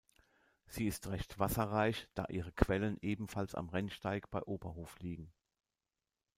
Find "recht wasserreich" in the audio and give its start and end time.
1.09-2.07